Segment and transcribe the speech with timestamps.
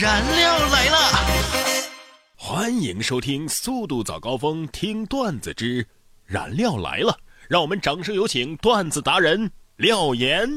[0.00, 0.96] 燃料来了！
[2.36, 5.84] 欢迎收听《速度早高峰》，听段子之
[6.24, 7.18] 燃料来了。
[7.48, 10.48] 让我们掌声有请段子达人廖岩。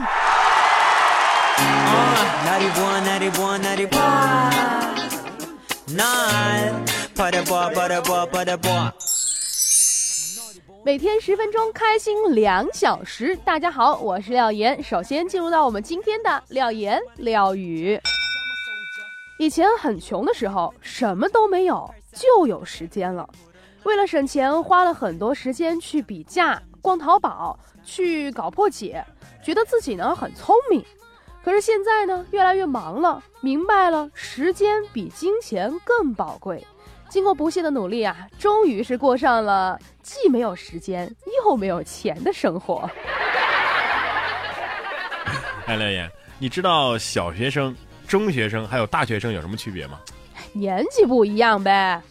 [10.85, 13.35] 每天十分钟，开心两小时。
[13.37, 14.83] 大家好，我是廖岩。
[14.83, 17.99] 首先进入到我们今天的廖岩廖语。
[19.41, 23.27] 以前很穷的时候，什么都没有，就有时间了。
[23.81, 29.03] 为了省钱，花了很多时间去比价、逛淘宝、去搞破解，
[29.43, 30.85] 觉得自己呢很聪明。
[31.43, 36.63] 可是现在呢，越来越忙了，明白了时间比金钱更宝贵。
[37.09, 41.11] 经过不懈的努力啊，终于是过上了既没有时间
[41.43, 42.87] 又没有钱的生活。
[45.65, 47.75] 哎，廖岩，你知道小学生、
[48.11, 49.97] 中学生还有大学生有什么区别吗？
[50.51, 52.01] 年纪不一样呗。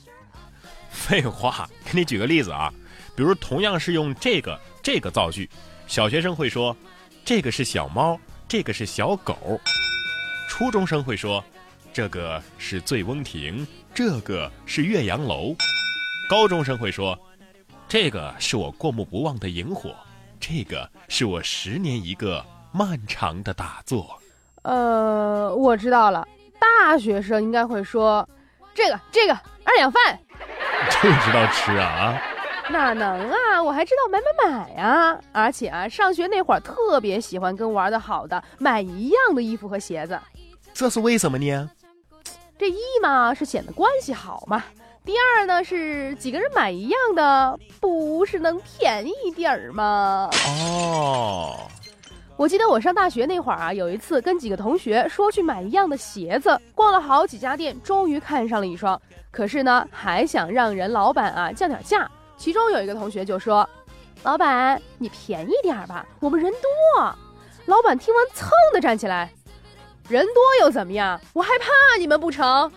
[0.91, 2.73] 废话，给你举个例子啊，
[3.15, 5.47] 比如同样是用这个这个造句，
[5.87, 6.75] 小学生会说
[7.23, 9.61] 这个是小猫，这个是小狗；
[10.49, 11.45] 初中生会说
[11.93, 13.67] 这个是醉翁亭。
[13.93, 15.55] 这个是岳阳楼，
[16.31, 17.19] 高中生会说，
[17.87, 19.95] 这个是我过目不忘的萤火，
[20.41, 22.43] 这个是我十年一个
[22.73, 24.19] 漫长的打坐。
[24.63, 26.27] 呃，我知道了，
[26.59, 28.29] 大学生应该会说，
[28.75, 29.33] 这个这个
[29.65, 30.19] 二两饭，
[31.03, 32.21] 就 知道吃啊？
[32.69, 33.61] 哪能啊？
[33.63, 35.19] 我还知道买买买啊！
[35.33, 40.19] 而且啊，上学那会儿特别喜欢跟玩的好的买一样的衣服和鞋子，
[40.73, 41.71] 这是为什么呢？
[42.59, 44.63] 这一嘛是显得关系好嘛，
[45.05, 50.31] 第二呢是几个人买一样的，不是能便宜点儿吗？
[50.47, 51.57] 哦，
[52.41, 58.99] 我记得我上大学那会儿啊，有一次跟几个同学说去买一样的鞋子，逛了好几家店，终于看上了一双，
[59.31, 62.11] 可是呢还想让人老板啊降点价。
[62.39, 63.69] 其中有一个同学就说
[64.25, 67.15] ：“老板，你便宜点吧，我们人多。”
[67.69, 69.31] 老板听完蹭的站起来。
[70.09, 71.21] 人多又怎么样？
[71.35, 71.67] 我害怕
[71.99, 72.73] 你们不成？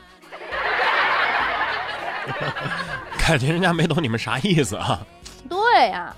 [3.17, 4.99] 感觉人家没懂你们啥意思啊？
[5.47, 6.13] 对呀，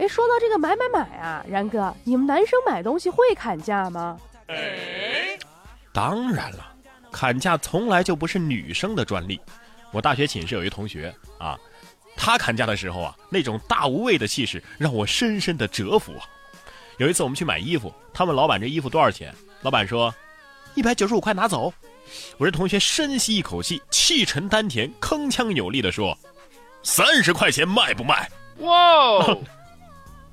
[0.00, 4.18] 哎，说到这个买买买啊，然哥，你们男生买东西会砍价吗？
[5.92, 6.72] 当然了，
[7.12, 9.38] 砍价从来就不是女生的专利。
[9.92, 11.58] 我大学寝室有一同学啊，
[12.16, 16.24] 他砍价的时候啊，那种大无畏的气势让我深深的折服啊。
[16.96, 20.14] 有一次我们去买衣服，他问老板这衣服多少钱，老板说。
[20.76, 21.70] 一百九十五块拿走，
[22.38, 26.16] 我这同学深吸一口气，气沉丹田，铿锵有力的说
[26.84, 28.30] ：“三十块钱卖不卖？”
[28.62, 29.36] 哇！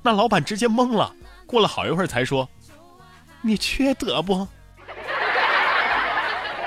[0.02, 1.12] 那老板直接懵了，
[1.46, 2.48] 过了好一会儿才说
[3.42, 4.46] ：“你缺德不？”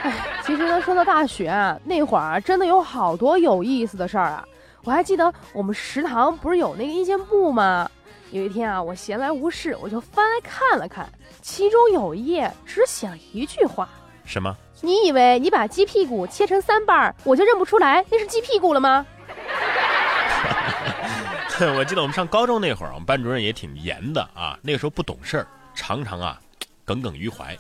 [0.04, 4.44] 哎，其实呢，说到大学啊，那会儿真的有好多有意思的事儿啊。
[4.84, 7.90] 我还记得我们食堂不是有那个意见簿吗？
[8.32, 11.08] 有一天啊，我闲来无事，我就翻来看了看。
[11.42, 13.88] 其中有一页只写了一句话：
[14.26, 14.56] 什么？
[14.82, 19.06] 你以为你把鸡屁股切成三瓣，我就认不出来那是鸡屁股了吗？
[21.78, 24.58] 我记得我们上高中那会儿，我们班主任也挺严的啊。
[24.62, 26.40] 那个时候不懂事儿，常常啊
[26.84, 27.58] 耿耿于怀。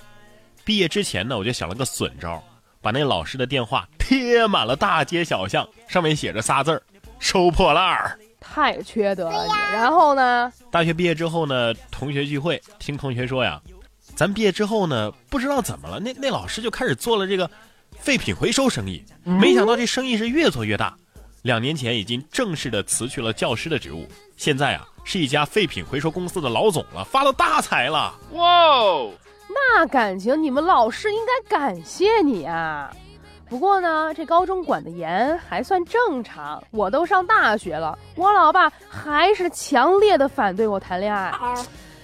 [0.64, 2.42] 毕业之前呢，我就想了个损招，
[2.82, 6.82] 把那老师的电话贴满了大街小巷，上面写着仨字儿：
[7.20, 8.18] 收破烂儿。
[8.40, 9.54] 太缺德了！
[9.72, 10.52] 然后呢？
[10.72, 11.74] 大学毕业之后呢？
[11.92, 13.62] 同学聚会，听同学说呀。
[14.16, 17.50] 咱毕业之后呢，不知道怎么了，那那老师就开始做了这个
[17.92, 19.04] 废品回收生意。
[19.24, 20.98] 没想到这生意是越做越大，
[21.42, 24.08] 两年前已经正式的辞去了教师的职务，
[24.38, 28.14] 现在啊是一家废品回收公司的老总了，发了大财了。
[28.34, 28.44] 哇，
[29.50, 32.92] 那感情你们老师应该感谢你啊。
[33.50, 36.64] 不过呢，这高中管的严还算正常。
[36.70, 41.34] 我都上大学了，我老爸还是强烈的反对我谈恋爱。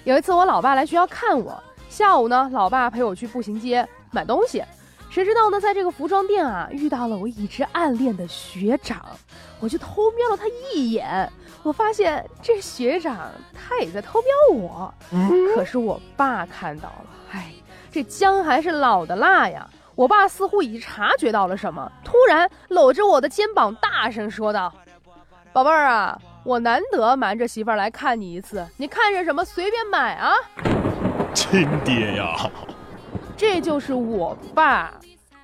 [0.02, 1.56] 有一次我老爸来学校看我。
[1.88, 4.62] 下午呢，老爸陪我去步行街买东西，
[5.10, 9.04] 谁知道呢，在这个服装店啊，遇到了我一直暗恋的学长，
[9.58, 11.28] 我就偷瞄了他一眼，
[11.62, 14.94] 我发现这学长他也在偷瞄我，
[15.54, 17.52] 可是我爸看到了，哎，
[17.90, 19.68] 这姜还是老的辣呀！
[19.96, 24.72] 我爸似乎已经察觉到了什么，突然搂着我的肩膀，大声说道
[25.52, 30.34] ：“宝贝儿啊，我难得瞒着媳妇儿来看你一次，你看上什么随便买啊。”
[31.34, 32.48] 亲爹呀，
[33.38, 34.92] 这就是我爸。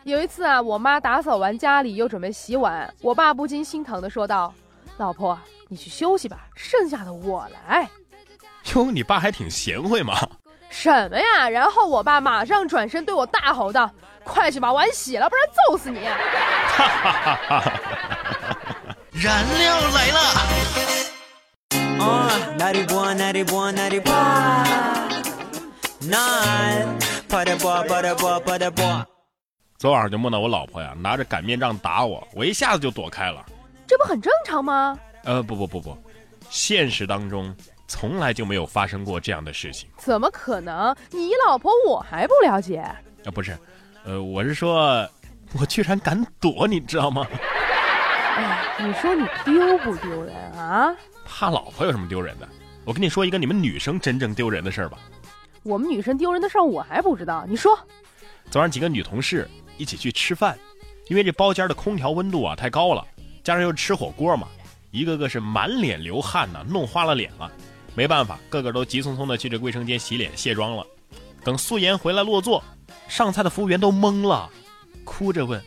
[0.03, 4.53] 有一次啊，我妈打扫完家里，又准备洗碗，我爸不禁心疼的说道
[4.99, 5.39] ：“老婆，
[5.69, 7.89] 你去休息吧，剩下的我来。”
[8.75, 10.15] 哟，你爸还挺贤惠嘛。
[10.69, 11.49] 什么呀？
[11.49, 13.89] 然后我爸马上转身对我大吼道
[14.25, 16.01] ：“快去把碗洗了，不然揍死你！”
[19.13, 20.19] 燃料来了！
[29.77, 33.45] 昨晚上就梦到我老婆呀，拿着擀面杖打我，我一下子就躲开了。
[33.87, 34.97] 这不很正常吗？
[35.25, 35.99] 呃，不不不不，
[36.49, 37.55] 现实当中
[37.89, 39.89] 从来就没有发生过这样的事情。
[39.99, 40.95] 怎么可能？
[41.11, 42.77] 你老婆我还不了解？
[42.79, 42.95] 啊，
[43.35, 43.59] 不是，
[44.05, 45.07] 呃，我是说，
[45.59, 47.27] 我居然敢躲，你知道吗？
[48.37, 50.95] 哎，你说你丢不丢人啊？
[51.27, 52.49] 怕老婆有什么丢人的？
[52.85, 54.99] 我跟你说一个你们女生真正丢人的事儿吧。
[55.65, 57.77] 我们女生丢人的事儿我还不知道，你说。
[58.51, 59.49] 早上几个女同事。
[59.77, 60.57] 一起去吃饭，
[61.09, 63.05] 因为这包间的空调温度啊太高了，
[63.43, 64.47] 加上又吃火锅嘛，
[64.93, 67.51] 一个个是满脸流汗呐，弄花了脸了。
[67.97, 70.87] 没办法，个个都急匆匆的去这卫生间洗脸卸妆了。
[71.43, 72.63] 等素颜回来落座，
[73.09, 74.49] 上菜的服务员都懵了，
[75.05, 75.61] 哭着问：“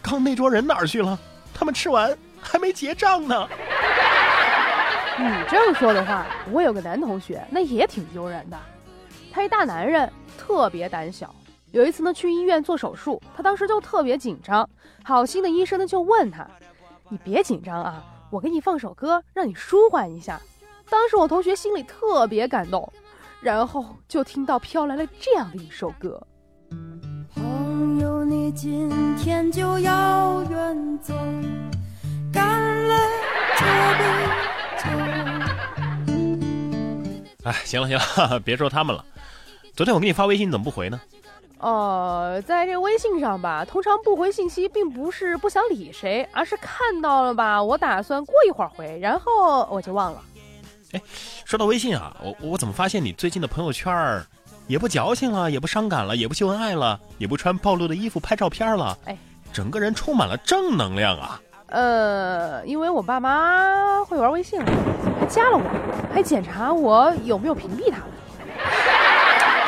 [0.00, 1.18] 刚那桌人哪儿去了？
[1.52, 3.48] 他们吃完还没结账呢。”
[5.18, 8.56] 你这么说的话，我有个男同学，那也挺丢人的。
[9.32, 11.34] 他一大男人，特别胆小。
[11.70, 14.68] 有一次呢，去医院做手术，他当时就特别紧张。
[15.02, 16.46] 好心的医生呢就问他
[17.08, 20.38] ：“你别紧张啊，我给你放首歌，让你舒缓一下。”
[20.90, 22.92] 当时我同学心里特别感动，
[23.40, 26.20] 然后就听到飘来了这样的一首歌
[27.34, 31.14] ：“朋友，你今天就要远走，
[32.30, 32.98] 干了
[33.56, 33.64] 这
[33.98, 34.04] 杯
[34.76, 34.90] 酒。”
[37.50, 39.02] 哎，行了行了， 别说他们了。
[39.74, 41.00] 昨天我给你发微信，你怎么不回呢？
[41.58, 50.20] 呃，在这微信上吧，通常不回信息，并不是不想理谁，而是看到了吧，我打算过一会儿回，然后我就忘了。
[50.92, 51.00] 哎，
[51.46, 54.26] 说到微信啊，我我怎么发现你最近的朋友圈儿，
[54.66, 59.16] 也不矫情了，也不伤感了，也不秀恩爱了，也不穿暴露的衣服拍照片了，哎，
[59.54, 61.40] 整个人充满了正能量啊。
[61.68, 64.66] 呃，因为我爸妈会玩微信了，
[65.18, 65.62] 还加了我，
[66.12, 68.08] 还检查我有没有屏蔽他们。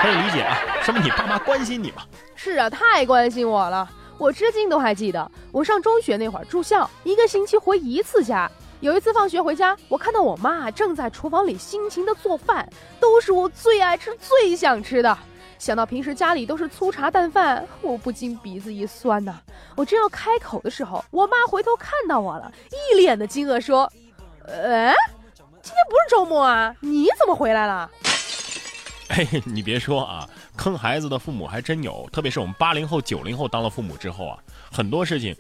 [0.05, 2.03] 可以理解啊，说明你爸妈关心你嘛。
[2.35, 3.89] 是啊，太关心我了。
[4.19, 8.51] 我至今都还记得，我上中学那会儿住校，一个星期回一次家。
[8.81, 12.69] 有一次放学回家，我看到我妈正在厨房里辛勤的做饭，
[13.01, 15.17] 都是我最爱吃、最想吃的。
[15.59, 19.41] 想到平时家里都是粗茶淡饭，我不禁鼻子一酸呐。
[19.75, 22.53] 我正要开口的时候，我妈回头看到我了，
[22.93, 23.91] 一脸的惊愕说
[24.47, 24.93] ：“呃，
[25.63, 27.91] 今天不是周末啊，你怎么回来了？”
[29.09, 34.39] 哎，你别说啊，坑孩子的父母还真有，特别是我们八零后、九零后当了父母之后啊，
[34.73, 35.37] 很多事情，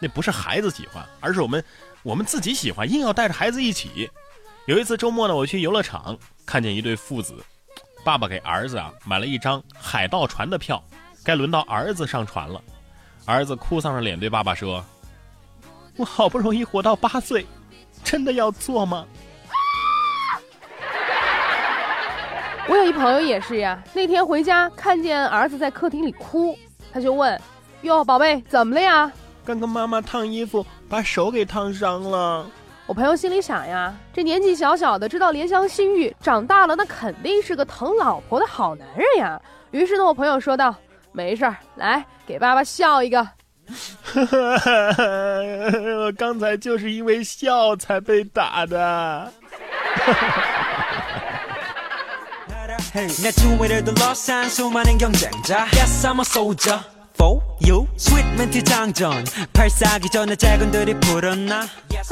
[0.00, 1.62] 那不是孩子喜欢，而是我们
[2.02, 4.10] 我们自己喜欢，硬要带着孩子一起。
[4.66, 6.16] 有一次周末呢，我去游乐场，
[6.46, 7.34] 看见一对父子，
[8.04, 10.82] 爸爸给儿子啊买了一张海盗船的票，
[11.22, 12.62] 该轮到儿子上船了，
[13.26, 14.84] 儿子哭丧着脸对爸爸说
[15.96, 17.46] ：“我好不容易活到八岁，
[18.02, 19.06] 真的要坐吗？”
[22.72, 26.58] 我有一朋友也是呀，那天回家看见儿子在客厅里哭，
[26.90, 27.38] 他就问
[27.82, 29.12] ：“哟，宝贝，怎么了呀
[29.44, 32.46] ？”“刚刚妈妈烫衣服，把手给烫伤了。”
[32.88, 39.38] 我朋友心里想呀，这年纪小小的知道怜香惜玉，长大了那肯定是个疼老婆的好男人呀。
[39.70, 40.74] 于是呢，我朋友说道
[41.12, 43.28] ：“没事儿，来给爸爸笑一个。
[46.06, 49.30] 我刚才就是因为笑才被打的。
[52.94, 53.00] ”好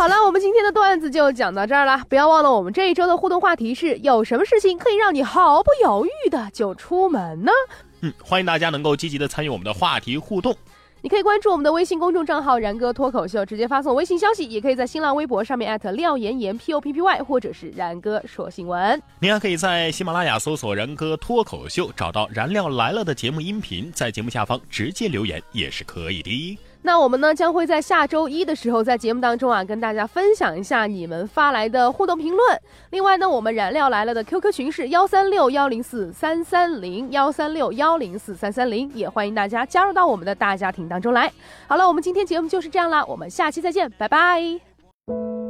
[0.08, 2.02] 了，我们今天的段子就讲到这儿了。
[2.08, 7.52] 不要忘了，我们这一周的互动话题是：有什么事情可以让你毫不犹豫的就出门呢？
[8.00, 10.56] 嗯，欢迎大家能够积极的参与我们的话题互动。
[11.02, 19.02] 你可以关注我们的微信公众账号“然哥脱口秀”，直接发送微信消息；也可以在新浪微博上面艾特廖岩岩 P O P P Y，或者是然哥说新闻。
[19.18, 26.58] 您还可以在喜马拉雅搜索“然哥脱口秀”，找到“燃料来了”的节目音频，在节目下方直接留言也是可以的。
[26.82, 32.60] 那我们呢将会在下周一的时候，在节目当中啊，跟大家分享一下你们发来的互动评论。
[32.90, 41.30] 另外呢，我们燃料来了的 QQ 群是幺三六幺零四三三零幺三六幺零四三三零，也欢迎大家加入到我们的大家庭当中来。
[41.66, 45.49] 好了，我们今天节目就是这样啦，我们下期再见，拜拜。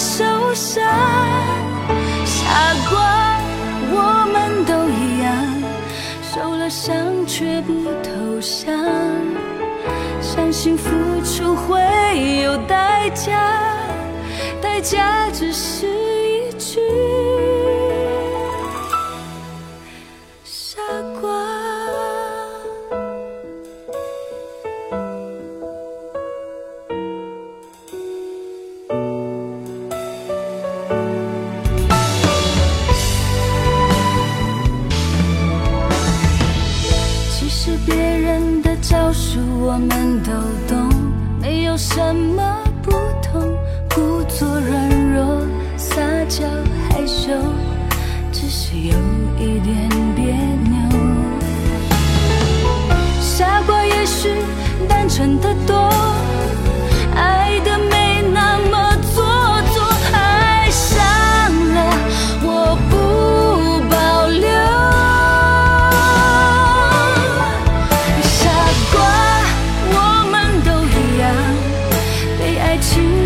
[0.00, 0.82] 受伤。
[2.24, 3.38] 傻瓜，
[3.92, 5.28] 我们都一样，
[6.22, 8.74] 受了伤却不投降，
[10.22, 10.88] 相信付
[11.22, 11.78] 出会
[12.42, 13.52] 有代价，
[14.62, 16.80] 代价只是一句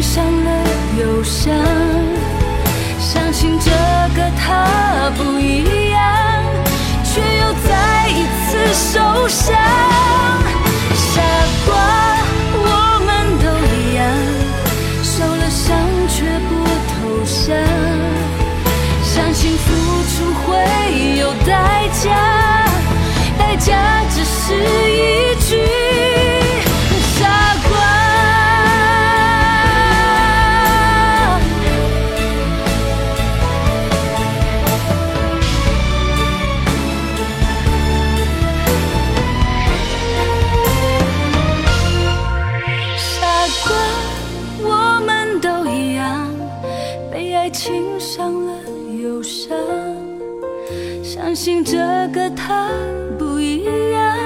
[0.05, 0.51] 伤了
[1.01, 1.51] 忧伤，
[3.01, 3.71] 相信这
[4.15, 6.03] 个他不一样，
[7.03, 9.57] 却又再一次受伤。
[51.97, 52.69] 那个他
[53.17, 54.19] 不一样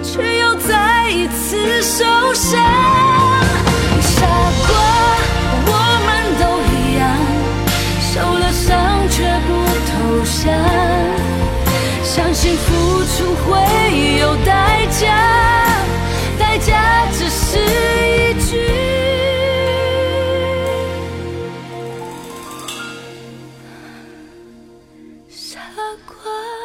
[0.00, 2.62] 却又再一次受伤
[4.00, 4.24] 傻
[4.66, 4.70] 瓜
[5.66, 5.72] 我
[6.06, 6.08] 们
[6.40, 7.02] 都一样
[8.00, 8.72] 受了伤
[9.10, 9.50] 却不
[9.90, 9.92] 投
[10.24, 10.42] 降
[12.04, 13.50] 相信付出会
[14.20, 15.02] 有代价
[16.38, 18.50] 代价只是一句。
[25.28, 25.58] 傻
[26.06, 26.63] 瓜。